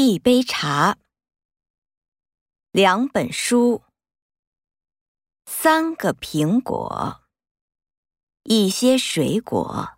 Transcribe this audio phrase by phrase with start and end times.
[0.00, 0.96] 一杯茶。
[2.70, 3.82] 两本书。
[5.44, 7.22] 三个苹果。
[8.44, 9.97] 一些水果。